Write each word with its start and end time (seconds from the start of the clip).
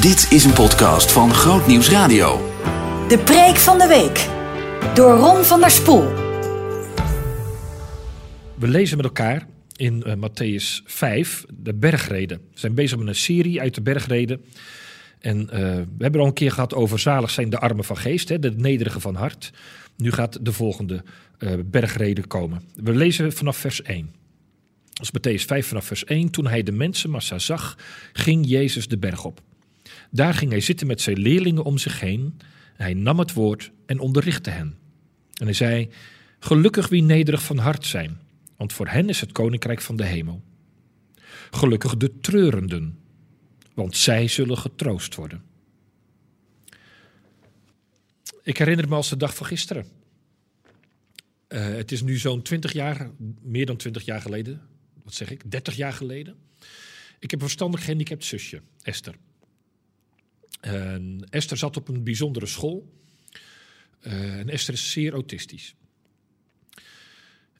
Dit 0.00 0.32
is 0.32 0.44
een 0.44 0.52
podcast 0.52 1.12
van 1.12 1.34
Groot 1.34 1.66
Nieuws 1.66 1.90
Radio. 1.90 2.36
De 3.08 3.18
preek 3.24 3.56
van 3.56 3.78
de 3.78 3.86
week. 3.86 4.28
Door 4.94 5.16
Ron 5.16 5.44
van 5.44 5.60
der 5.60 5.70
Spoel. 5.70 6.04
We 8.58 8.68
lezen 8.68 8.96
met 8.96 9.06
elkaar 9.06 9.46
in 9.76 10.02
uh, 10.06 10.14
Matthäus 10.14 10.84
5 10.84 11.44
de 11.52 11.74
bergreden. 11.74 12.38
We 12.38 12.58
zijn 12.58 12.74
bezig 12.74 12.98
met 12.98 13.06
een 13.08 13.14
serie 13.14 13.60
uit 13.60 13.74
de 13.74 13.80
bergreden. 13.80 14.44
En 15.18 15.40
uh, 15.40 15.50
we 15.96 15.98
hebben 15.98 16.20
al 16.20 16.26
een 16.26 16.32
keer 16.32 16.52
gehad 16.52 16.74
over 16.74 16.98
zalig 16.98 17.30
zijn 17.30 17.50
de 17.50 17.58
armen 17.58 17.84
van 17.84 17.96
geest, 17.96 18.28
hè, 18.28 18.38
de 18.38 18.50
nederige 18.50 19.00
van 19.00 19.14
hart. 19.14 19.52
Nu 19.96 20.12
gaat 20.12 20.44
de 20.44 20.52
volgende 20.52 21.02
uh, 21.38 21.52
bergreden 21.64 22.26
komen. 22.26 22.62
We 22.74 22.94
lezen 22.94 23.32
vanaf 23.32 23.56
vers 23.56 23.82
1. 23.82 24.14
Dat 24.92 25.10
is 25.12 25.42
Matthäus 25.42 25.44
5 25.44 25.66
vanaf 25.66 25.84
vers 25.84 26.04
1. 26.04 26.30
Toen 26.30 26.46
hij 26.46 26.62
de 26.62 26.72
mensenmassa 26.72 27.38
zag, 27.38 27.78
ging 28.12 28.46
Jezus 28.48 28.88
de 28.88 28.98
berg 28.98 29.24
op. 29.24 29.40
Daar 30.10 30.34
ging 30.34 30.50
hij 30.50 30.60
zitten 30.60 30.86
met 30.86 31.00
zijn 31.00 31.18
leerlingen 31.18 31.64
om 31.64 31.78
zich 31.78 32.00
heen. 32.00 32.36
Hij 32.74 32.94
nam 32.94 33.18
het 33.18 33.32
woord 33.32 33.70
en 33.86 33.98
onderrichtte 33.98 34.50
hen. 34.50 34.76
En 35.34 35.44
hij 35.44 35.54
zei: 35.54 35.88
Gelukkig 36.38 36.88
wie 36.88 37.02
nederig 37.02 37.42
van 37.42 37.58
hart 37.58 37.86
zijn, 37.86 38.20
want 38.56 38.72
voor 38.72 38.88
hen 38.88 39.08
is 39.08 39.20
het 39.20 39.32
koninkrijk 39.32 39.80
van 39.80 39.96
de 39.96 40.04
hemel. 40.04 40.42
Gelukkig 41.50 41.96
de 41.96 42.20
treurenden, 42.20 42.98
want 43.74 43.96
zij 43.96 44.28
zullen 44.28 44.58
getroost 44.58 45.14
worden. 45.14 45.42
Ik 48.42 48.58
herinner 48.58 48.88
me 48.88 48.94
als 48.94 49.08
de 49.08 49.16
dag 49.16 49.34
van 49.34 49.46
gisteren. 49.46 49.86
Uh, 51.48 51.66
het 51.66 51.92
is 51.92 52.02
nu 52.02 52.16
zo'n 52.16 52.42
20 52.42 52.72
jaar, 52.72 53.10
meer 53.42 53.66
dan 53.66 53.76
20 53.76 54.04
jaar 54.04 54.20
geleden. 54.20 54.60
Wat 55.04 55.14
zeg 55.14 55.30
ik? 55.30 55.50
30 55.50 55.76
jaar 55.76 55.92
geleden. 55.92 56.36
Ik 57.18 57.30
heb 57.30 57.32
een 57.32 57.46
verstandig 57.46 57.84
gehandicapt 57.84 58.24
zusje, 58.24 58.60
Esther. 58.82 59.14
En 60.60 61.26
Esther 61.30 61.56
zat 61.56 61.76
op 61.76 61.88
een 61.88 62.04
bijzondere 62.04 62.46
school. 62.46 62.92
Uh, 64.02 64.38
en 64.38 64.48
Esther 64.48 64.74
is 64.74 64.90
zeer 64.90 65.12
autistisch. 65.12 65.74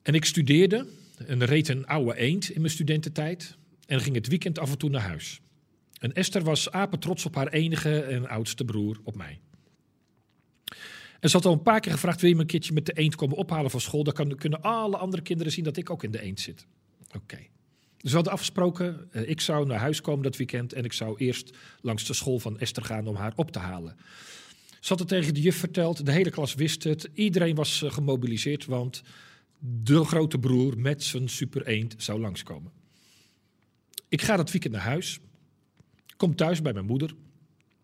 En 0.03 0.15
ik 0.15 0.25
studeerde 0.25 0.87
en 1.27 1.45
reed 1.45 1.69
een 1.69 1.87
oude 1.87 2.17
eend 2.17 2.51
in 2.51 2.61
mijn 2.61 2.73
studententijd. 2.73 3.57
En 3.87 4.01
ging 4.01 4.15
het 4.15 4.29
weekend 4.29 4.59
af 4.59 4.71
en 4.71 4.79
toe 4.79 4.91
naar 4.91 5.03
huis. 5.03 5.41
En 5.99 6.13
Esther 6.13 6.43
was 6.43 6.71
apetrots 6.71 7.27
op 7.27 7.35
haar 7.35 7.49
enige 7.49 8.01
en 8.01 8.29
oudste 8.29 8.65
broer, 8.65 9.01
op 9.05 9.17
mij. 9.17 9.41
En 11.21 11.31
ze 11.31 11.37
had 11.37 11.47
al 11.47 11.53
een 11.53 11.63
paar 11.63 11.81
keer 11.81 11.93
gevraagd: 11.93 12.21
wil 12.21 12.29
je 12.31 12.37
me 12.37 12.41
een 12.41 12.47
keertje 12.47 12.73
met 12.73 12.87
de 12.87 12.93
eend 12.93 13.15
komen 13.15 13.37
ophalen 13.37 13.71
van 13.71 13.81
school? 13.81 14.05
Dan 14.05 14.37
kunnen 14.37 14.63
alle 14.63 14.97
andere 14.97 15.23
kinderen 15.23 15.53
zien 15.53 15.65
dat 15.65 15.77
ik 15.77 15.91
ook 15.91 16.05
in 16.05 16.11
de 16.11 16.23
eend 16.23 16.41
zit. 16.41 16.67
Oké. 17.17 17.39
Dus 18.09 18.17
we 18.17 18.23
hadden 18.23 18.39
afgesproken, 18.39 19.09
uh, 19.13 19.29
ik 19.29 19.41
zou 19.41 19.67
naar 19.67 19.79
huis 19.79 20.01
komen 20.01 20.23
dat 20.23 20.37
weekend 20.37 20.73
en 20.73 20.85
ik 20.85 20.93
zou 20.93 21.17
eerst 21.19 21.57
langs 21.81 22.05
de 22.05 22.13
school 22.13 22.39
van 22.39 22.59
Esther 22.59 22.85
gaan 22.85 23.07
om 23.07 23.15
haar 23.15 23.33
op 23.37 23.51
te 23.51 23.59
halen. 23.59 23.97
Ze 24.81 24.89
had 24.89 24.99
het 24.99 25.09
tegen 25.09 25.35
de 25.35 25.41
juf 25.41 25.57
verteld, 25.57 26.07
de 26.07 26.13
hele 26.13 26.31
klas 26.31 26.55
wist 26.55 26.85
het, 26.85 27.09
iedereen 27.15 27.55
was 27.55 27.83
uh, 27.83 27.91
gemobiliseerd, 27.91 28.65
want 28.65 29.03
de 29.59 30.05
grote 30.05 30.39
broer 30.39 30.79
met 30.79 31.03
zijn 31.03 31.29
super 31.29 31.67
eend 31.67 31.95
zou 31.99 32.21
langskomen. 32.21 32.73
Ik 34.09 34.23
ga 34.23 34.37
dat 34.37 34.51
weekend 34.51 34.73
naar 34.73 34.83
huis, 34.83 35.19
kom 36.17 36.37
thuis 36.37 36.63
bij 36.63 36.73
mijn 36.73 36.87
moeder, 36.87 37.15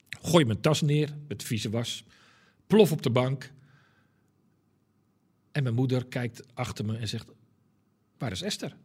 gooi 0.08 0.44
mijn 0.44 0.60
tas 0.60 0.80
neer 0.80 1.16
met 1.28 1.42
vieze 1.42 1.70
was, 1.70 2.04
plof 2.66 2.92
op 2.92 3.02
de 3.02 3.10
bank. 3.10 3.52
En 5.52 5.62
mijn 5.62 5.74
moeder 5.74 6.06
kijkt 6.06 6.42
achter 6.54 6.84
me 6.84 6.96
en 6.96 7.08
zegt: 7.08 7.26
Waar 8.18 8.32
is 8.32 8.42
Esther? 8.42 8.76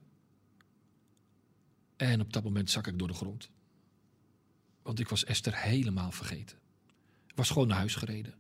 En 2.00 2.22
op 2.22 2.34
dat 2.34 2.44
moment 2.44 2.70
zak 2.70 2.88
ik 2.88 3.00
door 3.00 3.08
de 3.08 3.14
grond. 3.14 3.50
Want 4.82 5.00
ik 5.00 5.10
was 5.10 5.24
Esther 5.24 5.58
helemaal 5.58 6.12
vergeten. 6.12 6.58
Ik 7.28 7.36
was 7.36 7.50
gewoon 7.50 7.68
naar 7.68 7.78
huis 7.78 7.96
gereden. 7.96 8.34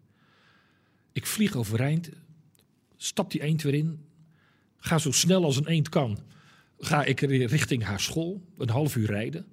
Ik 1.11 1.25
vlieg 1.25 1.55
overeind, 1.55 2.09
stap 2.97 3.31
die 3.31 3.41
eend 3.41 3.61
weer 3.61 3.73
in, 3.73 4.05
ga 4.77 4.97
zo 4.97 5.11
snel 5.11 5.43
als 5.43 5.55
een 5.55 5.67
eend 5.67 5.89
kan. 5.89 6.19
Ga 6.77 7.03
ik 7.03 7.19
richting 7.19 7.83
haar 7.83 7.99
school, 7.99 8.45
een 8.57 8.69
half 8.69 8.95
uur 8.95 9.07
rijden. 9.07 9.47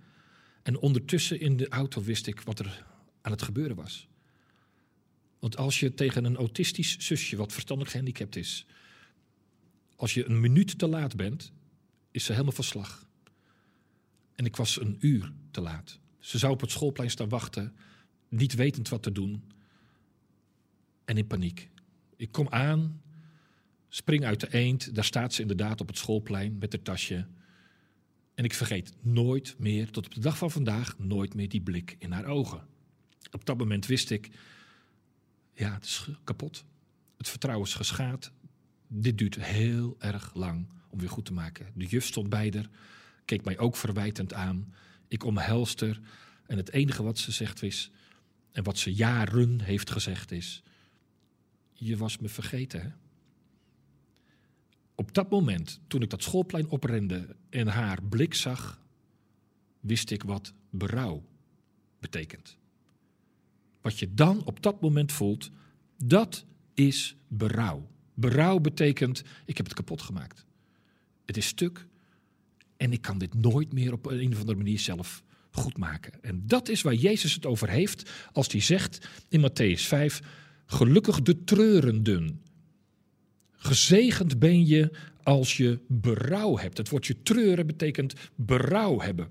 En 0.63 0.79
ondertussen 0.79 1.41
in 1.41 1.57
de 1.57 1.69
auto 1.69 2.03
wist 2.03 2.27
ik 2.27 2.41
wat 2.41 2.59
er 2.59 2.87
aan 3.21 3.33
het 3.33 3.43
gebeuren 3.43 3.77
was. 3.77 4.09
Want 5.39 5.57
als 5.57 5.81
je 5.81 5.95
tegen 5.95 6.25
een 6.25 6.37
autistisch 6.37 6.99
zusje, 6.99 7.37
wat 7.37 7.53
verstandig 7.53 7.91
gehandicapt 7.91 8.37
is, 8.37 8.67
als 9.97 10.15
je 10.15 10.29
een 10.29 10.41
minuut 10.41 10.79
te 10.79 10.87
laat 10.87 11.17
bent, 11.17 11.53
is 12.11 12.25
ze 12.25 12.33
helemaal 12.33 12.53
van 12.53 12.65
slag. 12.65 13.06
En 14.37 14.45
ik 14.45 14.57
was 14.57 14.81
een 14.81 14.97
uur 15.01 15.33
te 15.51 15.61
laat. 15.61 15.99
Ze 16.19 16.39
zou 16.39 16.53
op 16.53 16.61
het 16.61 16.71
schoolplein 16.71 17.11
staan 17.11 17.29
wachten, 17.29 17.77
niet 18.29 18.55
wetend 18.55 18.89
wat 18.89 19.03
te 19.03 19.13
doen. 19.13 19.45
En 21.05 21.17
in 21.17 21.27
paniek. 21.27 21.71
Ik 22.17 22.33
kom 22.33 22.49
aan, 22.49 23.03
spring 23.89 24.25
uit 24.25 24.41
de 24.41 24.55
eend. 24.55 24.95
Daar 24.95 25.05
staat 25.05 25.35
ze 25.35 25.41
inderdaad 25.41 25.81
op 25.81 25.87
het 25.87 25.99
schoolplein 25.99 26.59
met 26.59 26.73
haar 26.73 26.83
tasje. 26.83 27.27
En 28.35 28.45
ik 28.45 28.55
vergeet 28.55 28.93
nooit 29.01 29.55
meer, 29.59 29.91
tot 29.91 30.07
op 30.07 30.15
de 30.15 30.21
dag 30.21 30.39
van 30.39 30.51
vandaag, 30.51 30.99
nooit 30.99 31.35
meer 31.35 31.49
die 31.49 31.61
blik 31.61 31.97
in 31.99 32.13
haar 32.13 32.27
ogen. 32.27 32.67
Op 33.31 33.45
dat 33.45 33.59
moment 33.59 33.87
wist 33.87 34.11
ik, 34.11 34.31
ja, 35.53 35.73
het 35.75 35.85
is 35.85 36.09
kapot. 36.25 36.65
Het 37.17 37.29
vertrouwen 37.29 37.67
is 37.67 37.75
geschaad. 37.75 38.33
Dit 38.89 39.19
duurt 39.19 39.45
heel 39.45 39.97
erg 39.99 40.35
lang 40.35 40.69
om 40.89 40.99
weer 40.99 41.11
goed 41.11 41.25
te 41.25 41.33
maken. 41.33 41.67
De 41.75 41.87
juf 41.87 42.07
stond 42.07 42.29
bij 42.29 42.53
haar 42.55 42.69
keek 43.27 43.45
mij 43.45 43.59
ook 43.59 43.77
verwijtend 43.77 44.33
aan. 44.33 44.75
Ik 45.09 45.25
omhelste 45.25 45.87
haar. 45.87 46.01
En 46.47 46.57
het 46.57 46.73
enige 46.73 47.03
wat 47.03 47.19
ze 47.19 47.33
zegt 47.33 47.63
is, 47.63 47.91
en 48.53 48.63
wat 48.63 48.79
ze 48.79 48.95
jaren 48.95 49.61
heeft 49.61 49.91
gezegd 49.91 50.33
is, 50.33 50.63
je 51.73 51.97
was 51.97 52.19
me 52.19 52.29
vergeten 52.29 52.83
hè? 52.83 52.89
Op 54.95 55.15
dat 55.15 55.31
moment, 55.31 55.81
toen 55.87 56.03
ik 56.03 56.11
dat 56.11 56.23
schoolplein 56.23 56.69
oprende 56.69 57.37
en 57.51 57.67
haar 57.67 58.03
blik 58.03 58.35
zag, 58.35 58.81
wist 59.81 60.11
ik 60.11 60.23
wat 60.23 60.53
berouw 60.71 61.25
betekent. 61.99 62.59
Wat 63.81 63.99
je 63.99 64.15
dan 64.15 64.45
op 64.45 64.63
dat 64.63 64.81
moment 64.81 65.13
voelt, 65.13 65.51
dat 65.97 66.45
is 66.75 67.17
berouw. 67.29 67.89
Berouw 68.15 68.59
betekent, 68.59 69.23
ik 69.45 69.57
heb 69.57 69.67
het 69.67 69.75
kapot 69.75 70.03
gemaakt. 70.03 70.47
Het 71.25 71.37
is 71.37 71.47
stuk, 71.47 71.87
en 72.77 72.93
ik 72.93 73.01
kan 73.01 73.19
dit 73.19 73.35
nooit 73.35 73.73
meer 73.73 73.93
op 73.93 74.07
een 74.07 74.33
of 74.33 74.41
andere 74.41 74.59
manier 74.59 74.79
zelf 74.79 75.23
goed 75.51 75.79
maken. 75.79 76.13
En 76.23 76.43
dat 76.47 76.69
is 76.69 76.83
waar 76.83 76.95
Jezus 76.95 77.35
het 77.35 77.47
over 77.47 77.69
heeft 77.69 78.11
als 78.33 78.53
hij 78.53 78.61
zegt 78.61 79.09
in 79.29 79.51
Matthäus 79.51 79.81
5: 79.81 80.21
Gelukkig 80.67 81.23
de 81.23 81.45
treurenden. 81.45 82.41
Gezegend 83.53 84.39
ben 84.39 84.67
je 84.67 84.91
als 85.23 85.57
je 85.57 85.81
berouw 85.89 86.59
hebt. 86.59 86.79
Het 86.79 86.89
woordje 86.89 87.23
treuren 87.23 87.67
betekent 87.67 88.15
berouw 88.35 89.01
hebben. 89.01 89.29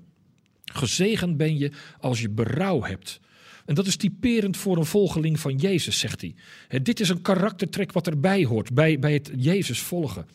Gezegend 0.65 1.37
ben 1.37 1.57
je 1.57 1.71
als 1.99 2.21
je 2.21 2.29
berouw 2.29 2.81
hebt. 2.81 3.19
En 3.65 3.75
dat 3.75 3.87
is 3.87 3.95
typerend 3.95 4.57
voor 4.57 4.77
een 4.77 4.85
volgeling 4.85 5.39
van 5.39 5.55
Jezus, 5.55 5.99
zegt 5.99 6.21
hij. 6.21 6.35
dit 6.81 6.99
is 6.99 7.09
een 7.09 7.21
karaktertrek 7.21 7.91
wat 7.91 8.07
erbij 8.07 8.45
hoort, 8.45 8.73
bij, 8.73 8.99
bij 8.99 9.13
het 9.13 9.31
Jezus 9.37 9.79
volgen. 9.79 10.25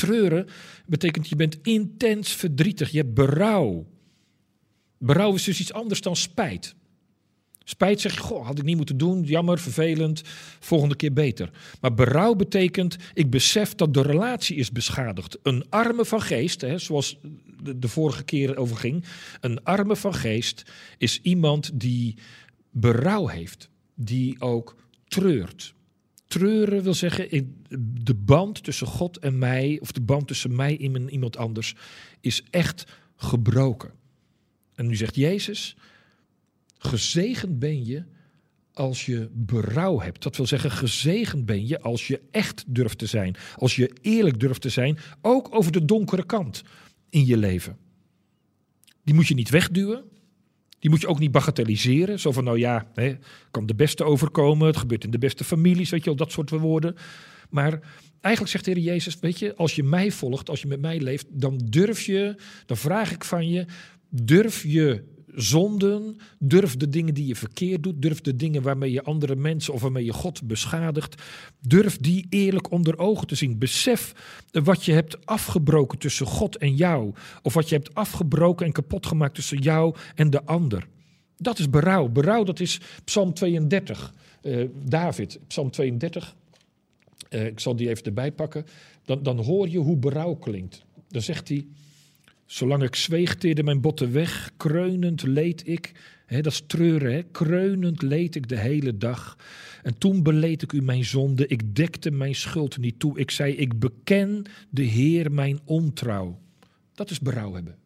Treuren 0.00 0.46
betekent 0.86 1.28
je 1.28 1.36
bent 1.36 1.58
intens 1.62 2.32
verdrietig, 2.32 2.90
je 2.90 2.98
hebt 2.98 3.14
berouw. 3.14 3.86
Berouw 4.98 5.34
is 5.34 5.44
dus 5.44 5.60
iets 5.60 5.72
anders 5.72 6.00
dan 6.00 6.16
spijt. 6.16 6.74
Spijt 7.64 8.00
zeg 8.00 8.14
je, 8.14 8.20
goh, 8.20 8.46
had 8.46 8.58
ik 8.58 8.64
niet 8.64 8.76
moeten 8.76 8.96
doen, 8.96 9.22
jammer, 9.22 9.58
vervelend, 9.58 10.22
volgende 10.60 10.96
keer 10.96 11.12
beter. 11.12 11.50
Maar 11.80 11.94
berouw 11.94 12.34
betekent, 12.34 12.96
ik 13.14 13.30
besef 13.30 13.74
dat 13.74 13.94
de 13.94 14.02
relatie 14.02 14.56
is 14.56 14.72
beschadigd. 14.72 15.38
Een 15.42 15.64
arme 15.68 16.04
van 16.04 16.22
geest, 16.22 16.60
hè, 16.60 16.78
zoals 16.78 17.18
de, 17.76 17.88
vorige 17.88 18.24
keer 18.24 18.56
over 18.56 18.76
ging, 18.76 19.04
een 19.40 19.64
arme 19.64 19.96
van 19.96 20.14
geest 20.14 20.72
is 20.98 21.20
iemand 21.22 21.70
die 21.74 22.16
berouw 22.70 23.26
heeft, 23.26 23.68
die 23.94 24.40
ook 24.40 24.76
treurt. 25.08 25.74
Treuren 26.30 26.82
wil 26.82 26.94
zeggen, 26.94 27.56
de 28.02 28.14
band 28.14 28.64
tussen 28.64 28.86
God 28.86 29.18
en 29.18 29.38
mij, 29.38 29.78
of 29.80 29.92
de 29.92 30.00
band 30.00 30.26
tussen 30.26 30.56
mij 30.56 30.80
en 30.80 31.10
iemand 31.10 31.36
anders, 31.36 31.74
is 32.20 32.42
echt 32.50 32.84
gebroken. 33.16 33.92
En 34.74 34.86
nu 34.86 34.96
zegt 34.96 35.14
Jezus, 35.16 35.76
gezegend 36.78 37.58
ben 37.58 37.84
je 37.84 38.04
als 38.72 39.06
je 39.06 39.28
berouw 39.32 40.00
hebt. 40.00 40.22
Dat 40.22 40.36
wil 40.36 40.46
zeggen, 40.46 40.70
gezegend 40.70 41.46
ben 41.46 41.66
je 41.66 41.80
als 41.80 42.06
je 42.06 42.20
echt 42.30 42.64
durft 42.66 42.98
te 42.98 43.06
zijn. 43.06 43.36
Als 43.56 43.76
je 43.76 43.90
eerlijk 44.00 44.40
durft 44.40 44.60
te 44.60 44.68
zijn, 44.68 44.98
ook 45.20 45.54
over 45.54 45.72
de 45.72 45.84
donkere 45.84 46.26
kant 46.26 46.62
in 47.08 47.26
je 47.26 47.36
leven. 47.36 47.76
Die 49.04 49.14
moet 49.14 49.28
je 49.28 49.34
niet 49.34 49.50
wegduwen. 49.50 50.04
Die 50.80 50.90
moet 50.90 51.00
je 51.00 51.06
ook 51.06 51.18
niet 51.18 51.32
bagatelliseren. 51.32 52.20
Zo 52.20 52.32
van, 52.32 52.44
nou 52.44 52.58
ja, 52.58 52.86
hè, 52.94 53.16
kan 53.50 53.66
de 53.66 53.74
beste 53.74 54.04
overkomen. 54.04 54.66
Het 54.66 54.76
gebeurt 54.76 55.04
in 55.04 55.10
de 55.10 55.18
beste 55.18 55.44
families, 55.44 55.90
weet 55.90 56.04
je 56.04 56.14
dat 56.14 56.32
soort 56.32 56.50
woorden. 56.50 56.96
Maar 57.50 57.80
eigenlijk 58.20 58.52
zegt 58.52 58.64
de 58.64 58.70
Heer 58.70 58.82
Jezus, 58.82 59.18
weet 59.20 59.38
je, 59.38 59.56
als 59.56 59.74
je 59.74 59.82
mij 59.82 60.10
volgt, 60.10 60.50
als 60.50 60.60
je 60.60 60.66
met 60.66 60.80
mij 60.80 61.00
leeft, 61.00 61.26
dan 61.28 61.60
durf 61.64 62.02
je, 62.02 62.34
dan 62.66 62.76
vraag 62.76 63.12
ik 63.12 63.24
van 63.24 63.48
je, 63.48 63.66
durf 64.10 64.62
je 64.62 65.04
zonden. 65.34 66.16
Durf 66.38 66.76
de 66.76 66.88
dingen 66.88 67.14
die 67.14 67.26
je 67.26 67.36
verkeerd 67.36 67.82
doet. 67.82 68.02
Durf 68.02 68.20
de 68.20 68.36
dingen 68.36 68.62
waarmee 68.62 68.92
je 68.92 69.02
andere 69.02 69.36
mensen 69.36 69.74
of 69.74 69.80
waarmee 69.80 70.04
je 70.04 70.12
God 70.12 70.42
beschadigt. 70.42 71.22
Durf 71.60 71.98
die 71.98 72.26
eerlijk 72.28 72.70
onder 72.70 72.98
ogen 72.98 73.26
te 73.26 73.34
zien. 73.34 73.58
Besef 73.58 74.14
wat 74.50 74.84
je 74.84 74.92
hebt 74.92 75.26
afgebroken 75.26 75.98
tussen 75.98 76.26
God 76.26 76.56
en 76.56 76.76
jou. 76.76 77.12
Of 77.42 77.54
wat 77.54 77.68
je 77.68 77.74
hebt 77.74 77.94
afgebroken 77.94 78.66
en 78.66 78.72
kapot 78.72 79.06
gemaakt 79.06 79.34
tussen 79.34 79.58
jou 79.58 79.94
en 80.14 80.30
de 80.30 80.44
ander. 80.44 80.86
Dat 81.36 81.58
is 81.58 81.70
berouw. 81.70 82.08
Berouw, 82.08 82.44
dat 82.44 82.60
is 82.60 82.80
Psalm 83.04 83.34
32. 83.34 84.14
Uh, 84.42 84.68
David, 84.84 85.38
Psalm 85.46 85.70
32. 85.70 86.36
Uh, 87.30 87.46
ik 87.46 87.60
zal 87.60 87.76
die 87.76 87.88
even 87.88 88.04
erbij 88.04 88.32
pakken. 88.32 88.66
Dan, 89.04 89.22
dan 89.22 89.38
hoor 89.38 89.68
je 89.68 89.78
hoe 89.78 89.96
berouw 89.96 90.34
klinkt. 90.34 90.84
Dan 91.08 91.22
zegt 91.22 91.48
hij. 91.48 91.66
Zolang 92.50 92.82
ik 92.82 92.94
zweeg, 92.94 93.34
teerde 93.34 93.62
mijn 93.62 93.80
botten 93.80 94.12
weg, 94.12 94.50
kreunend 94.56 95.22
leed 95.22 95.68
ik. 95.68 95.92
Dat 96.26 96.46
is 96.46 96.62
treuren, 96.66 97.12
he. 97.12 97.22
kreunend 97.22 98.02
leed 98.02 98.34
ik 98.34 98.48
de 98.48 98.58
hele 98.58 98.96
dag. 98.96 99.36
En 99.82 99.98
toen 99.98 100.22
beleed 100.22 100.62
ik 100.62 100.72
u 100.72 100.82
mijn 100.82 101.04
zonde, 101.04 101.46
ik 101.46 101.76
dekte 101.76 102.10
mijn 102.10 102.34
schuld 102.34 102.78
niet 102.78 102.98
toe. 102.98 103.18
Ik 103.18 103.30
zei, 103.30 103.52
ik 103.52 103.78
beken 103.78 104.44
de 104.70 104.82
Heer 104.82 105.32
mijn 105.32 105.60
ontrouw. 105.64 106.40
Dat 106.94 107.10
is 107.10 107.20
berouw 107.20 107.54
hebben. 107.54 107.76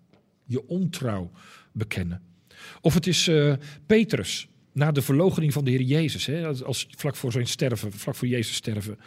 Je 0.44 0.68
ontrouw 0.68 1.30
bekennen. 1.72 2.22
Of 2.80 2.94
het 2.94 3.06
is 3.06 3.28
uh, 3.28 3.54
Petrus, 3.86 4.48
na 4.72 4.92
de 4.92 5.02
verloochening 5.02 5.52
van 5.52 5.64
de 5.64 5.70
Heer 5.70 5.82
Jezus, 5.82 6.26
hè, 6.26 6.46
als, 6.46 6.86
vlak 6.90 7.16
voor 7.16 7.32
zijn 7.32 7.46
sterven, 7.46 7.92
vlak 7.92 8.14
voor 8.14 8.28
Jezus 8.28 8.54
sterven. 8.54 8.98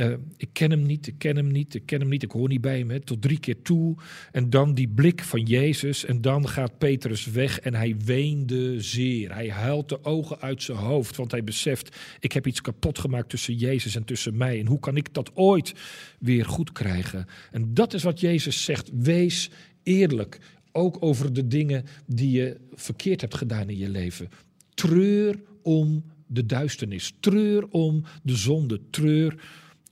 Uh, 0.00 0.14
ik 0.36 0.48
ken 0.52 0.70
hem 0.70 0.82
niet, 0.82 1.06
ik 1.06 1.18
ken 1.18 1.36
hem 1.36 1.50
niet, 1.50 1.74
ik 1.74 1.86
ken 1.86 2.00
hem 2.00 2.08
niet, 2.08 2.22
ik 2.22 2.30
hoor 2.30 2.48
niet 2.48 2.60
bij 2.60 2.78
hem. 2.78 3.04
Tot 3.04 3.22
drie 3.22 3.40
keer 3.40 3.62
toe. 3.62 3.96
En 4.32 4.50
dan 4.50 4.74
die 4.74 4.88
blik 4.88 5.22
van 5.22 5.42
Jezus. 5.42 6.04
En 6.04 6.20
dan 6.20 6.48
gaat 6.48 6.78
Petrus 6.78 7.26
weg 7.26 7.60
en 7.60 7.74
hij 7.74 7.96
weende 8.04 8.80
zeer. 8.80 9.34
Hij 9.34 9.50
huilt 9.50 9.88
de 9.88 10.04
ogen 10.04 10.40
uit 10.40 10.62
zijn 10.62 10.78
hoofd, 10.78 11.16
want 11.16 11.30
hij 11.30 11.44
beseft: 11.44 11.96
ik 12.20 12.32
heb 12.32 12.46
iets 12.46 12.60
kapot 12.60 12.98
gemaakt 12.98 13.28
tussen 13.28 13.54
Jezus 13.54 13.94
en 13.94 14.04
tussen 14.04 14.36
mij. 14.36 14.60
En 14.60 14.66
hoe 14.66 14.78
kan 14.78 14.96
ik 14.96 15.14
dat 15.14 15.30
ooit 15.34 15.74
weer 16.18 16.44
goed 16.44 16.72
krijgen? 16.72 17.26
En 17.50 17.74
dat 17.74 17.94
is 17.94 18.02
wat 18.02 18.20
Jezus 18.20 18.64
zegt: 18.64 18.90
wees 18.92 19.50
eerlijk. 19.82 20.38
Ook 20.72 20.96
over 21.00 21.32
de 21.32 21.46
dingen 21.46 21.84
die 22.06 22.30
je 22.30 22.56
verkeerd 22.72 23.20
hebt 23.20 23.34
gedaan 23.34 23.68
in 23.68 23.78
je 23.78 23.88
leven. 23.88 24.28
Treur 24.74 25.40
om 25.62 26.04
de 26.26 26.46
duisternis. 26.46 27.12
Treur 27.20 27.68
om 27.68 28.04
de 28.22 28.36
zonde. 28.36 28.80
Treur 28.90 29.34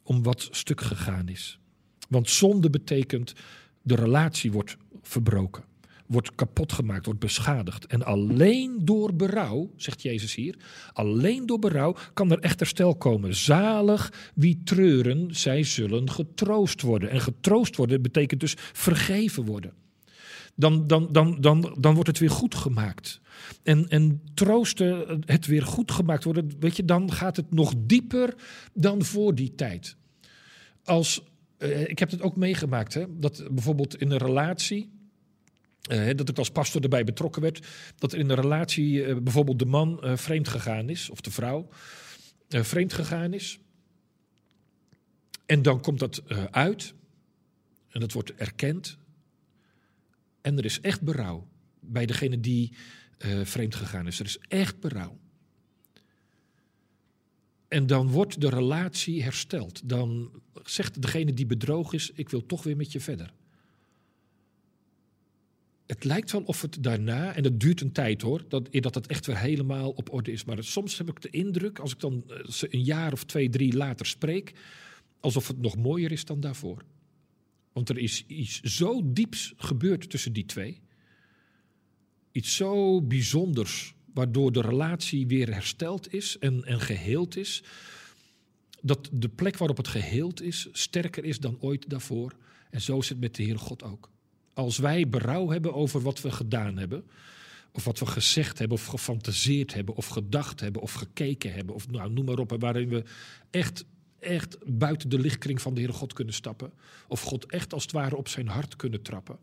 om 0.09 0.23
wat 0.23 0.49
stuk 0.51 0.81
gegaan 0.81 1.29
is. 1.29 1.59
Want 2.09 2.31
zonde 2.31 2.71
betekent 2.71 3.33
de 3.83 3.95
relatie 3.95 4.53
wordt 4.53 4.77
verbroken, 5.03 5.65
wordt 6.07 6.35
kapot 6.35 6.73
gemaakt, 6.73 7.05
wordt 7.05 7.21
beschadigd. 7.21 7.87
En 7.87 8.05
alleen 8.05 8.79
door 8.85 9.15
berouw, 9.15 9.71
zegt 9.77 10.03
Jezus 10.03 10.35
hier, 10.35 10.57
alleen 10.93 11.47
door 11.47 11.59
berouw 11.59 11.97
kan 12.15 12.31
er 12.31 12.39
echt 12.39 12.59
herstel 12.59 12.97
komen. 12.97 13.35
Zalig 13.35 14.31
wie 14.35 14.61
treuren, 14.65 15.35
zij 15.35 15.63
zullen 15.63 16.11
getroost 16.11 16.83
worden. 16.83 17.11
En 17.11 17.21
getroost 17.21 17.77
worden 17.77 18.03
betekent 18.03 18.41
dus 18.41 18.55
vergeven 18.57 19.45
worden. 19.45 19.73
Dan, 20.59 20.87
dan, 20.87 21.09
dan, 21.13 21.41
dan, 21.41 21.77
dan 21.81 21.95
wordt 21.95 22.09
het 22.09 22.19
weer 22.19 22.31
goed 22.31 22.55
gemaakt. 22.55 23.21
En, 23.63 23.89
en 23.89 24.23
troosten, 24.35 25.23
het 25.27 25.47
weer 25.47 25.63
goed 25.63 25.91
gemaakt 25.91 26.25
worden, 26.25 26.53
weet 26.61 26.77
je, 26.77 26.85
dan 26.85 27.13
gaat 27.13 27.37
het 27.37 27.53
nog 27.53 27.75
dieper 27.77 28.35
dan 28.73 29.05
voor 29.05 29.35
die 29.35 29.55
tijd 29.55 29.97
als, 30.89 31.23
uh, 31.59 31.89
ik 31.89 31.99
heb 31.99 32.11
het 32.11 32.23
ook 32.23 32.37
meegemaakt, 32.37 32.95
hè, 32.95 33.19
dat 33.19 33.45
bijvoorbeeld 33.51 34.01
in 34.01 34.11
een 34.11 34.19
relatie, 34.19 34.91
uh, 35.91 36.11
dat 36.17 36.29
ik 36.29 36.39
als 36.39 36.51
pastor 36.51 36.83
erbij 36.83 37.05
betrokken 37.05 37.43
werd, 37.43 37.67
dat 37.99 38.13
in 38.13 38.31
een 38.31 38.41
relatie 38.41 39.07
uh, 39.07 39.17
bijvoorbeeld 39.17 39.59
de 39.59 39.67
man 39.67 40.01
vreemd 40.03 40.49
gegaan 40.49 40.89
is, 40.89 41.11
of 41.11 41.21
de 41.21 41.31
vrouw 41.31 41.69
vreemd 42.49 42.93
gegaan 42.93 43.33
is. 43.33 43.59
En 45.47 45.63
dan 45.63 45.81
komt 45.81 45.99
dat 45.99 46.23
uit, 46.51 46.95
en 47.89 48.01
dat 48.01 48.13
wordt 48.13 48.35
erkend. 48.35 48.99
En 50.41 50.59
er 50.59 50.65
is 50.65 50.81
echt 50.81 51.03
berouw 51.03 51.49
bij 51.81 52.07
degene 52.07 52.41
die 52.41 52.73
vreemd 53.43 53.75
gegaan 53.75 54.07
is. 54.07 54.21
Er 54.21 54.27
is 54.27 54.39
echt 54.49 54.81
berouw. 54.81 55.19
En 57.69 57.87
dan 57.87 58.09
wordt 58.09 58.41
de 58.41 58.49
relatie 58.49 59.23
hersteld. 59.23 59.89
Dan 59.89 60.31
zegt 60.65 61.03
degene 61.03 61.35
die 61.35 61.47
bedroog 61.47 61.93
is: 61.93 62.11
Ik 62.15 62.29
wil 62.29 62.47
toch 62.47 62.63
weer 62.63 62.77
met 62.77 62.93
je 62.93 63.01
verder. 63.01 63.33
Het 65.87 66.05
lijkt 66.05 66.33
wel 66.33 66.43
of 66.43 66.63
het 66.63 66.77
daarna, 66.81 67.35
en 67.35 67.43
dat 67.43 67.61
duurt 67.61 67.81
een 67.81 67.93
tijd 67.93 68.23
hoor, 68.23 68.45
dat, 68.49 68.69
dat 68.71 68.95
het 68.95 69.07
echt 69.07 69.27
weer 69.27 69.39
helemaal 69.39 69.91
op 69.91 70.13
orde 70.13 70.33
is. 70.33 70.45
Maar 70.45 70.65
soms 70.65 70.99
heb 70.99 71.09
ik 71.09 71.21
de 71.21 71.31
indruk, 71.31 71.79
als 71.79 71.93
ik 71.93 72.01
dan 72.01 72.25
eh, 72.29 72.71
een 72.71 72.83
jaar 72.83 73.13
of 73.13 73.25
twee, 73.25 73.51
drie 73.51 73.77
later 73.77 74.07
spreek, 74.07 74.53
alsof 75.21 75.49
het 75.49 75.61
nog 75.61 75.77
mooier 75.77 76.13
is 76.13 76.25
dan 76.25 76.41
daarvoor. 76.41 76.85
Want 77.79 77.91
er 77.91 77.99
is 77.99 78.25
iets 78.27 78.61
zo 78.61 79.01
dieps 79.05 79.53
gebeurd 79.57 80.11
tussen 80.11 80.33
die 80.33 80.45
twee. 80.45 80.81
Iets 82.33 82.57
zo 82.57 83.03
bijzonders 83.03 83.95
waardoor 84.15 84.53
de 84.53 84.61
relatie 84.61 85.27
weer 85.27 85.53
hersteld 85.53 86.13
is 86.13 86.39
en, 86.39 86.65
en 86.65 86.81
geheeld 86.81 87.37
is. 87.37 87.63
Dat 88.83 89.09
de 89.13 89.29
plek 89.29 89.57
waarop 89.57 89.77
het 89.77 89.89
geheeld 89.89 90.43
is 90.43 90.69
sterker 90.73 91.25
is 91.25 91.41
dan 91.41 91.57
ooit 91.61 91.91
daarvoor. 91.91 92.37
En 92.71 92.81
zo 92.81 92.99
is 92.99 93.09
het 93.09 93.21
met 93.21 93.35
de 93.35 93.43
Heere 93.43 93.59
God 93.59 93.83
ook. 93.83 94.11
Als 94.55 94.79
wij 94.79 95.09
berouw 95.09 95.51
hebben 95.51 95.75
over 95.75 96.01
wat 96.01 96.21
we 96.21 96.31
gedaan 96.31 96.79
hebben, 96.79 97.05
of 97.73 97.85
wat 97.85 97.99
we 97.99 98.07
gezegd 98.07 98.59
hebben, 98.59 98.77
of 98.77 98.87
gefantaseerd 98.87 99.75
hebben, 99.75 99.95
of 99.95 100.07
gedacht 100.07 100.61
hebben, 100.61 100.83
of 100.83 100.93
gekeken 100.93 101.53
hebben, 101.53 101.75
of 101.75 101.91
nou, 101.91 102.13
noem 102.13 102.25
maar 102.25 102.39
op, 102.39 102.57
waarin 102.59 102.89
we 102.89 103.03
echt, 103.51 103.85
echt 104.19 104.57
buiten 104.67 105.09
de 105.09 105.19
lichtkring 105.19 105.63
van 105.63 105.75
de 105.75 105.81
Heere 105.81 105.97
God 105.97 106.13
kunnen 106.13 106.35
stappen, 106.35 106.73
of 107.09 107.23
God 107.23 107.47
echt 107.47 107.73
als 107.73 107.83
het 107.83 107.93
ware 107.93 108.17
op 108.17 108.29
zijn 108.29 108.49
hart 108.49 108.77
kunnen 108.77 109.03
trappen. 109.03 109.39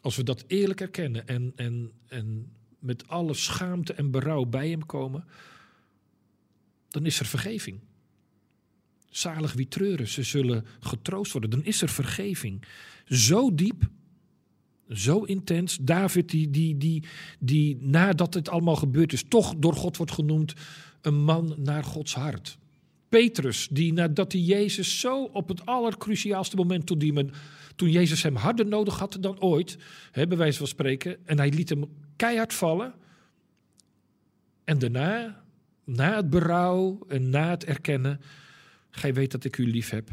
Als 0.00 0.16
we 0.16 0.22
dat 0.22 0.44
eerlijk 0.46 0.80
erkennen 0.80 1.26
en, 1.26 1.52
en, 1.56 1.92
en 2.08 2.52
met 2.78 3.08
alle 3.08 3.34
schaamte 3.34 3.92
en 3.92 4.10
berouw 4.10 4.44
bij 4.44 4.68
hem 4.68 4.86
komen, 4.86 5.24
dan 6.88 7.06
is 7.06 7.20
er 7.20 7.26
vergeving. 7.26 7.80
Zalig 9.10 9.52
wie 9.52 9.68
treuren, 9.68 10.08
ze 10.08 10.22
zullen 10.22 10.66
getroost 10.80 11.32
worden. 11.32 11.50
Dan 11.50 11.64
is 11.64 11.82
er 11.82 11.88
vergeving. 11.88 12.64
Zo 13.04 13.54
diep, 13.54 13.88
zo 14.90 15.22
intens. 15.22 15.78
David, 15.80 16.30
die, 16.30 16.50
die, 16.50 16.76
die, 16.76 17.04
die 17.38 17.76
nadat 17.80 18.34
het 18.34 18.48
allemaal 18.48 18.76
gebeurd 18.76 19.12
is, 19.12 19.24
toch 19.28 19.54
door 19.56 19.74
God 19.74 19.96
wordt 19.96 20.12
genoemd 20.12 20.54
een 21.00 21.24
man 21.24 21.54
naar 21.56 21.84
Gods 21.84 22.14
hart. 22.14 22.58
Petrus, 23.16 23.68
die 23.70 23.92
nadat 23.92 24.32
hij 24.32 24.40
Jezus 24.40 25.00
zo 25.00 25.24
op 25.24 25.48
het 25.48 25.66
allercruciaalste 25.66 26.56
moment, 26.56 26.86
toen, 26.86 27.32
toen 27.76 27.90
Jezus 27.90 28.22
hem 28.22 28.36
harder 28.36 28.66
nodig 28.66 28.98
had 28.98 29.16
dan 29.20 29.40
ooit, 29.40 29.78
hè, 30.10 30.26
bij 30.26 30.36
wijze 30.36 30.58
van 30.58 30.66
spreken, 30.66 31.26
en 31.26 31.38
hij 31.38 31.50
liet 31.50 31.68
hem 31.68 31.84
keihard 32.16 32.54
vallen. 32.54 32.94
En 34.64 34.78
daarna, 34.78 35.44
na 35.84 36.16
het 36.16 36.30
berouw 36.30 37.04
en 37.08 37.30
na 37.30 37.50
het 37.50 37.64
erkennen, 37.64 38.20
gij 38.90 39.14
weet 39.14 39.30
dat 39.30 39.44
ik 39.44 39.56
u 39.56 39.70
lief 39.70 39.90
heb, 39.90 40.10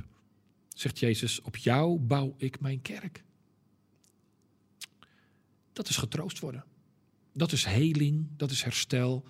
zegt 0.69 1.00
Jezus, 1.00 1.41
op 1.41 1.57
jou 1.57 2.00
bouw 2.00 2.33
ik 2.38 2.60
mijn 2.60 2.81
kerk. 2.81 3.24
Dat 5.74 5.89
is 5.89 5.98
getroost 5.98 6.39
worden. 6.39 6.63
Dat 7.33 7.51
is 7.51 7.65
heling, 7.65 8.27
dat 8.38 8.51
is 8.51 8.63
herstel, 8.63 9.24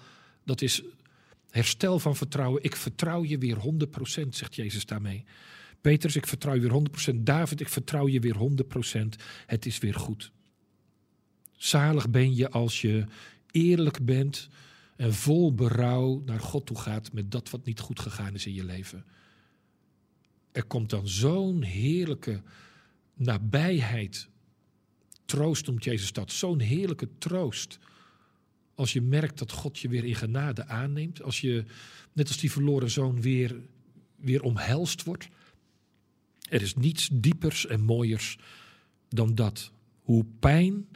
dat 0.43 0.61
is 0.61 0.83
herstel 1.53 2.00
van 2.00 2.15
vertrouwen. 2.15 2.63
Ik 2.63 2.75
vertrouw 2.75 3.24
je 3.24 3.38
weer 3.38 3.57
100%, 3.57 4.27
zegt 4.29 4.55
Jezus 4.55 4.86
daarmee. 4.86 5.25
Petrus, 5.81 6.15
ik 6.15 6.27
vertrouw 6.27 6.53
je 6.53 6.60
weer 6.60 7.13
100%. 7.13 7.15
David, 7.15 7.60
ik 7.60 7.69
vertrouw 7.69 8.07
je 8.07 8.19
weer 8.19 8.36
100%. 8.95 9.22
Het 9.45 9.65
is 9.65 9.77
weer 9.77 9.93
goed. 9.93 10.31
Zalig 11.57 12.10
ben 12.10 12.36
je 12.36 12.50
als 12.50 12.81
je 12.81 13.05
eerlijk 13.51 14.05
bent 14.05 14.50
en 14.95 15.13
vol 15.13 15.53
berouw 15.53 16.22
naar 16.25 16.39
God 16.39 16.65
toe 16.65 16.77
gaat 16.77 17.12
met 17.12 17.31
dat 17.31 17.50
wat 17.50 17.65
niet 17.65 17.79
goed 17.79 18.00
gegaan 18.00 18.33
is 18.33 18.45
in 18.45 18.53
je 18.53 18.65
leven. 18.65 19.05
Er 20.51 20.63
komt 20.63 20.89
dan 20.89 21.07
zo'n 21.07 21.62
heerlijke 21.62 22.41
nabijheid. 23.13 24.27
Troost 25.25 25.67
noemt 25.67 25.83
Jezus 25.83 26.13
dat. 26.13 26.31
Zo'n 26.31 26.60
heerlijke 26.60 27.10
troost. 27.17 27.79
Als 28.75 28.93
je 28.93 29.01
merkt 29.01 29.37
dat 29.39 29.51
God 29.51 29.79
je 29.79 29.87
weer 29.87 30.05
in 30.05 30.15
genade 30.15 30.67
aanneemt. 30.67 31.21
Als 31.21 31.41
je, 31.41 31.63
net 32.13 32.27
als 32.27 32.37
die 32.37 32.51
verloren 32.51 32.89
zoon, 32.89 33.21
weer, 33.21 33.55
weer 34.15 34.43
omhelst 34.43 35.03
wordt. 35.03 35.27
Er 36.49 36.61
is 36.61 36.75
niets 36.75 37.09
diepers 37.11 37.65
en 37.65 37.81
mooiers 37.81 38.37
dan 39.09 39.35
dat. 39.35 39.71
Hoe 40.01 40.25
pijn 40.39 40.87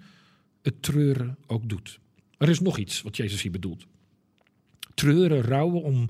het 0.62 0.82
treuren 0.82 1.38
ook 1.48 1.70
doet. 1.70 2.00
Er 2.38 2.50
is 2.50 2.60
nog 2.60 2.78
iets 2.78 3.02
wat 3.02 3.18
Jezus 3.18 3.42
hier 3.42 3.52
bedoelt. 3.52 3.86
Treuren, 4.94 5.42
rouwen 5.42 5.82
om, 5.84 6.10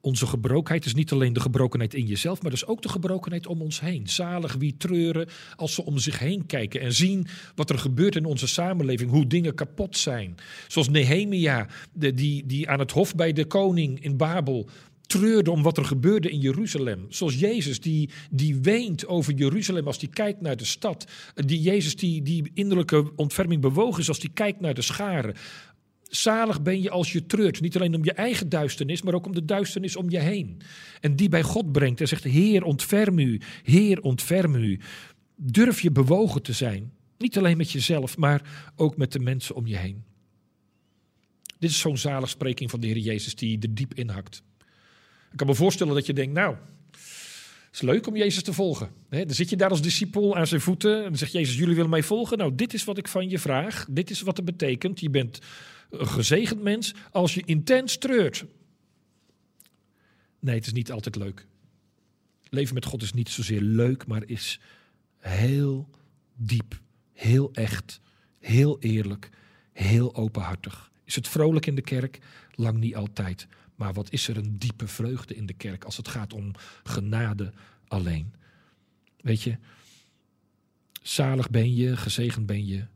Onze 0.00 0.26
gebrokenheid 0.26 0.84
is 0.84 0.94
niet 0.94 1.12
alleen 1.12 1.32
de 1.32 1.40
gebrokenheid 1.40 1.94
in 1.94 2.06
jezelf, 2.06 2.42
maar 2.42 2.50
dus 2.50 2.66
ook 2.66 2.82
de 2.82 2.88
gebrokenheid 2.88 3.46
om 3.46 3.62
ons 3.62 3.80
heen. 3.80 4.08
Zalig 4.08 4.54
wie 4.54 4.76
treuren 4.76 5.28
als 5.56 5.74
ze 5.74 5.84
om 5.84 5.98
zich 5.98 6.18
heen 6.18 6.46
kijken 6.46 6.80
en 6.80 6.92
zien 6.92 7.26
wat 7.54 7.70
er 7.70 7.78
gebeurt 7.78 8.16
in 8.16 8.24
onze 8.24 8.46
samenleving, 8.46 9.10
hoe 9.10 9.26
dingen 9.26 9.54
kapot 9.54 9.96
zijn. 9.96 10.34
Zoals 10.68 10.88
Nehemia, 10.88 11.66
die, 11.92 12.46
die 12.46 12.68
aan 12.68 12.78
het 12.78 12.92
hof 12.92 13.14
bij 13.14 13.32
de 13.32 13.44
koning 13.44 14.04
in 14.04 14.16
Babel 14.16 14.68
treurde 15.08 15.50
om 15.50 15.62
wat 15.62 15.78
er 15.78 15.84
gebeurde 15.84 16.30
in 16.30 16.40
Jeruzalem. 16.40 17.06
Zoals 17.08 17.34
Jezus 17.34 17.80
die, 17.80 18.10
die 18.30 18.56
weent 18.56 19.06
over 19.06 19.32
Jeruzalem 19.32 19.86
als 19.86 19.98
die 19.98 20.08
kijkt 20.08 20.40
naar 20.40 20.56
de 20.56 20.64
stad. 20.64 21.06
Die 21.34 21.60
Jezus 21.60 21.96
die, 21.96 22.22
die 22.22 22.50
innerlijke 22.54 23.12
ontferming 23.16 23.60
bewogen 23.60 24.00
is 24.00 24.08
als 24.08 24.18
die 24.18 24.30
kijkt 24.34 24.60
naar 24.60 24.74
de 24.74 24.82
scharen. 24.82 25.34
Zalig 26.08 26.62
ben 26.62 26.82
je 26.82 26.90
als 26.90 27.12
je 27.12 27.26
treurt. 27.26 27.60
Niet 27.60 27.76
alleen 27.76 27.94
om 27.94 28.04
je 28.04 28.12
eigen 28.12 28.48
duisternis, 28.48 29.02
maar 29.02 29.14
ook 29.14 29.26
om 29.26 29.34
de 29.34 29.44
duisternis 29.44 29.96
om 29.96 30.10
je 30.10 30.18
heen. 30.18 30.60
En 31.00 31.16
die 31.16 31.28
bij 31.28 31.42
God 31.42 31.72
brengt 31.72 32.00
en 32.00 32.08
zegt: 32.08 32.24
Heer, 32.24 32.62
ontferm 32.62 33.18
u. 33.18 33.40
Heer, 33.62 34.00
ontferm 34.00 34.54
u. 34.54 34.80
Durf 35.36 35.80
je 35.80 35.90
bewogen 35.90 36.42
te 36.42 36.52
zijn. 36.52 36.92
Niet 37.18 37.38
alleen 37.38 37.56
met 37.56 37.70
jezelf, 37.70 38.16
maar 38.16 38.70
ook 38.76 38.96
met 38.96 39.12
de 39.12 39.18
mensen 39.18 39.54
om 39.54 39.66
je 39.66 39.76
heen. 39.76 40.04
Dit 41.58 41.70
is 41.70 41.78
zo'n 41.78 42.26
spreking 42.26 42.70
van 42.70 42.80
de 42.80 42.86
Heer 42.86 42.98
Jezus 42.98 43.34
die 43.34 43.58
er 43.58 43.74
diep 43.74 43.94
inhakt. 43.94 44.42
Ik 45.30 45.36
kan 45.36 45.46
me 45.46 45.54
voorstellen 45.54 45.94
dat 45.94 46.06
je 46.06 46.12
denkt, 46.12 46.34
nou, 46.34 46.56
leuk 47.82 48.06
om 48.06 48.16
Jezus 48.16 48.42
te 48.42 48.52
volgen. 48.52 48.90
dan 49.08 49.30
zit 49.30 49.50
je 49.50 49.56
daar 49.56 49.70
als 49.70 49.82
discipel 49.82 50.36
aan 50.36 50.46
zijn 50.46 50.60
voeten 50.60 50.96
en 50.96 51.02
dan 51.02 51.16
zegt 51.16 51.32
Jezus, 51.32 51.56
jullie 51.56 51.74
willen 51.74 51.90
mij 51.90 52.02
volgen? 52.02 52.38
Nou, 52.38 52.54
dit 52.54 52.74
is 52.74 52.84
wat 52.84 52.98
ik 52.98 53.08
van 53.08 53.28
je 53.28 53.38
vraag. 53.38 53.86
Dit 53.90 54.10
is 54.10 54.20
wat 54.20 54.36
het 54.36 54.46
betekent. 54.46 55.00
Je 55.00 55.10
bent 55.10 55.38
een 55.90 56.06
gezegend 56.06 56.62
mens 56.62 56.94
als 57.10 57.34
je 57.34 57.42
intens 57.44 57.98
treurt. 57.98 58.44
Nee, 60.40 60.54
het 60.54 60.66
is 60.66 60.72
niet 60.72 60.92
altijd 60.92 61.16
leuk. 61.16 61.46
Leven 62.48 62.74
met 62.74 62.84
God 62.84 63.02
is 63.02 63.12
niet 63.12 63.28
zozeer 63.28 63.60
leuk, 63.60 64.06
maar 64.06 64.22
is 64.26 64.60
heel 65.18 65.88
diep, 66.36 66.80
heel 67.12 67.52
echt, 67.52 68.00
heel 68.38 68.80
eerlijk, 68.80 69.30
heel 69.72 70.14
openhartig. 70.14 70.90
Is 71.04 71.14
het 71.14 71.28
vrolijk 71.28 71.66
in 71.66 71.74
de 71.74 71.82
kerk? 71.82 72.18
Lang 72.54 72.78
niet 72.78 72.96
altijd. 72.96 73.46
Maar 73.78 73.92
wat 73.92 74.12
is 74.12 74.28
er 74.28 74.36
een 74.36 74.58
diepe 74.58 74.86
vreugde 74.86 75.34
in 75.34 75.46
de 75.46 75.52
kerk 75.52 75.84
als 75.84 75.96
het 75.96 76.08
gaat 76.08 76.32
om 76.32 76.52
genade 76.82 77.52
alleen? 77.88 78.34
Weet 79.20 79.42
je, 79.42 79.58
zalig 81.02 81.50
ben 81.50 81.74
je, 81.74 81.96
gezegend 81.96 82.46
ben 82.46 82.66
je 82.66 82.86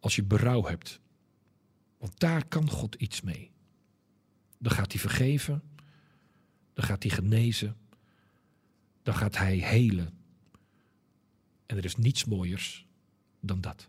als 0.00 0.16
je 0.16 0.22
berouw 0.22 0.64
hebt. 0.64 1.00
Want 1.98 2.20
daar 2.20 2.46
kan 2.48 2.70
God 2.70 2.94
iets 2.94 3.20
mee. 3.20 3.50
Dan 4.58 4.72
gaat 4.72 4.92
hij 4.92 5.00
vergeven, 5.00 5.62
dan 6.74 6.84
gaat 6.84 7.02
hij 7.02 7.12
genezen, 7.12 7.76
dan 9.02 9.14
gaat 9.14 9.36
hij 9.36 9.56
helen. 9.56 10.18
En 11.66 11.76
er 11.76 11.84
is 11.84 11.96
niets 11.96 12.24
mooiers 12.24 12.86
dan 13.40 13.60
dat. 13.60 13.88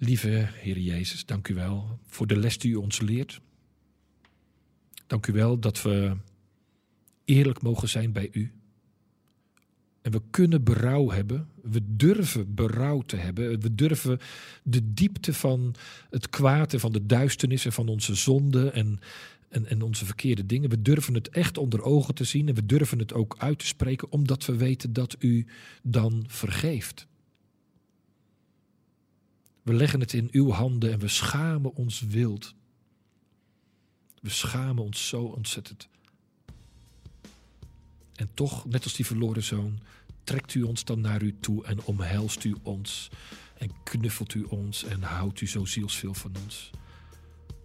Lieve 0.00 0.48
Heer 0.52 0.78
Jezus, 0.78 1.26
dank 1.26 1.48
u 1.48 1.54
wel 1.54 1.98
voor 2.06 2.26
de 2.26 2.36
les 2.36 2.58
die 2.58 2.70
u 2.70 2.74
ons 2.74 3.00
leert. 3.00 3.40
Dank 5.06 5.26
u 5.26 5.32
wel 5.32 5.58
dat 5.58 5.82
we 5.82 6.16
eerlijk 7.24 7.62
mogen 7.62 7.88
zijn 7.88 8.12
bij 8.12 8.28
u. 8.32 8.52
En 10.02 10.12
we 10.12 10.20
kunnen 10.30 10.64
berouw 10.64 11.10
hebben. 11.10 11.48
We 11.62 11.80
durven 11.84 12.54
berouw 12.54 13.00
te 13.00 13.16
hebben. 13.16 13.60
We 13.60 13.74
durven 13.74 14.18
de 14.62 14.92
diepte 14.94 15.34
van 15.34 15.74
het 16.10 16.30
kwaad 16.30 16.72
en 16.72 16.80
van 16.80 16.92
de 16.92 17.06
duisternis 17.06 17.64
en 17.64 17.72
van 17.72 17.88
onze 17.88 18.14
zonden 18.14 18.72
en, 18.72 19.00
en, 19.48 19.66
en 19.66 19.82
onze 19.82 20.04
verkeerde 20.04 20.46
dingen. 20.46 20.70
We 20.70 20.82
durven 20.82 21.14
het 21.14 21.28
echt 21.28 21.58
onder 21.58 21.82
ogen 21.82 22.14
te 22.14 22.24
zien 22.24 22.48
en 22.48 22.54
we 22.54 22.66
durven 22.66 22.98
het 22.98 23.12
ook 23.12 23.34
uit 23.38 23.58
te 23.58 23.66
spreken, 23.66 24.12
omdat 24.12 24.46
we 24.46 24.56
weten 24.56 24.92
dat 24.92 25.16
u 25.18 25.46
dan 25.82 26.24
vergeeft. 26.26 27.06
We 29.68 29.74
leggen 29.74 30.00
het 30.00 30.12
in 30.12 30.28
uw 30.32 30.50
handen 30.50 30.92
en 30.92 30.98
we 30.98 31.08
schamen 31.08 31.74
ons 31.74 32.00
wild. 32.00 32.54
We 34.20 34.30
schamen 34.30 34.84
ons 34.84 35.08
zo 35.08 35.22
ontzettend. 35.22 35.88
En 38.14 38.30
toch, 38.34 38.66
net 38.66 38.84
als 38.84 38.94
die 38.94 39.06
verloren 39.06 39.42
zoon, 39.42 39.80
trekt 40.24 40.54
u 40.54 40.62
ons 40.62 40.84
dan 40.84 41.00
naar 41.00 41.22
u 41.22 41.36
toe 41.40 41.64
en 41.64 41.84
omhelst 41.84 42.44
u 42.44 42.56
ons 42.62 43.10
en 43.58 43.70
knuffelt 43.82 44.34
u 44.34 44.42
ons 44.42 44.84
en 44.84 45.02
houdt 45.02 45.40
u 45.40 45.48
zo 45.48 45.64
zielsveel 45.64 46.14
van 46.14 46.32
ons. 46.42 46.70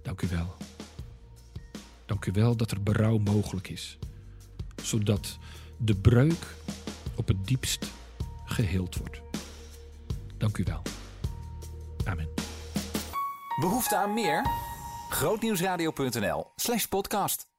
Dank 0.02 0.22
u 0.22 0.28
wel. 0.28 0.56
Dank 2.06 2.26
u 2.26 2.32
wel 2.32 2.56
dat 2.56 2.72
er 2.72 2.84
berouw 2.84 3.18
mogelijk 3.18 3.70
is, 3.70 3.98
zodat 4.84 5.38
de 5.78 5.96
breuk 5.96 6.56
op 7.16 7.28
het 7.28 7.48
diepst 7.48 7.92
geheeld 8.46 8.96
wordt. 8.96 9.22
Dank 10.38 10.58
u 10.58 10.64
wel. 10.64 10.93
Amen. 12.06 12.30
Behoefte 13.60 13.96
aan 13.96 14.14
meer? 14.14 14.46
Grootnieuwsradio.nl 15.10 16.52
slash 16.56 16.86
podcast. 16.86 17.53